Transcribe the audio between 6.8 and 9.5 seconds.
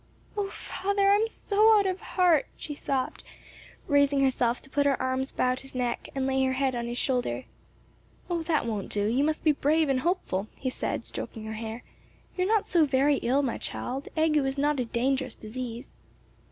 his shoulder. "Oh, that won't do! you must